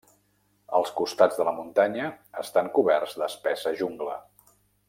[0.77, 2.09] Els costats de la muntanya
[2.47, 4.21] estan coberts d'espessa jungla.